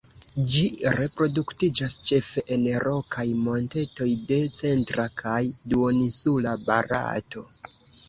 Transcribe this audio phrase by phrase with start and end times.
[0.53, 0.61] Ĝi
[0.99, 5.39] reproduktiĝas ĉefe en rokaj montetoj de centra kaj
[5.71, 7.51] duoninsula Barato.